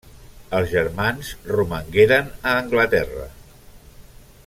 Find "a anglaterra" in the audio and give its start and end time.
2.53-3.29